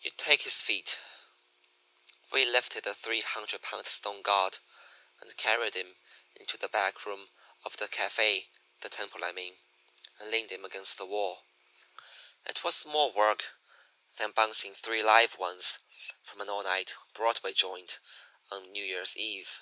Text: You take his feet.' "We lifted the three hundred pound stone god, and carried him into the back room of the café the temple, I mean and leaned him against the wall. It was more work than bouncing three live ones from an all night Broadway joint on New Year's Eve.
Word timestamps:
You 0.00 0.10
take 0.10 0.42
his 0.42 0.60
feet.' 0.60 0.98
"We 2.30 2.44
lifted 2.44 2.84
the 2.84 2.94
three 2.94 3.22
hundred 3.22 3.62
pound 3.62 3.86
stone 3.86 4.20
god, 4.20 4.58
and 5.18 5.34
carried 5.38 5.72
him 5.72 5.96
into 6.34 6.58
the 6.58 6.68
back 6.68 7.06
room 7.06 7.30
of 7.64 7.78
the 7.78 7.88
café 7.88 8.48
the 8.82 8.90
temple, 8.90 9.24
I 9.24 9.32
mean 9.32 9.56
and 10.18 10.30
leaned 10.30 10.52
him 10.52 10.66
against 10.66 10.98
the 10.98 11.06
wall. 11.06 11.46
It 12.44 12.62
was 12.64 12.84
more 12.84 13.10
work 13.10 13.56
than 14.18 14.32
bouncing 14.32 14.74
three 14.74 15.02
live 15.02 15.36
ones 15.38 15.78
from 16.22 16.42
an 16.42 16.50
all 16.50 16.62
night 16.62 16.94
Broadway 17.14 17.54
joint 17.54 17.98
on 18.50 18.70
New 18.72 18.84
Year's 18.84 19.16
Eve. 19.16 19.58